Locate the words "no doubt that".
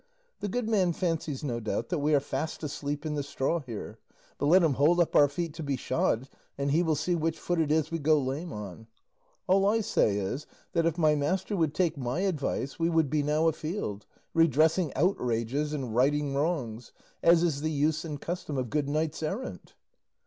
1.43-1.99